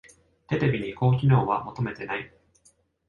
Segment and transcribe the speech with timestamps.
[0.47, 2.33] テレビに高機能は求めてない